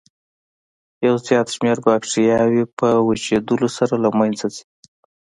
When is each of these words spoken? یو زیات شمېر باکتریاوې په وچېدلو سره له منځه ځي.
یو 1.05 1.15
زیات 1.25 1.47
شمېر 1.55 1.77
باکتریاوې 1.85 2.63
په 2.79 2.87
وچېدلو 3.07 3.67
سره 3.77 3.93
له 4.03 4.09
منځه 4.19 4.45
ځي. 4.53 4.63